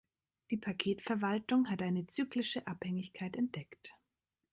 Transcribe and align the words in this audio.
Die 0.49 0.57
Paketverwaltung 0.57 1.69
hat 1.69 1.83
eine 1.83 2.07
zyklische 2.07 2.65
Abhängigkeit 2.65 3.35
entdeckt. 3.35 3.91